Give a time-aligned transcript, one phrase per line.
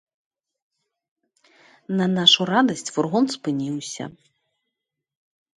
[1.99, 4.03] На нашу радасць, фургон спыніўся.